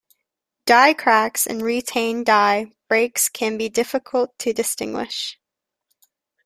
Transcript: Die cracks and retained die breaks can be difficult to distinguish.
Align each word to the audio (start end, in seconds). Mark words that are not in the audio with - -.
Die 0.67 0.95
cracks 0.95 1.45
and 1.45 1.61
retained 1.61 2.25
die 2.25 2.71
breaks 2.87 3.29
can 3.29 3.55
be 3.59 3.69
difficult 3.69 4.33
to 4.39 4.51
distinguish. 4.51 5.37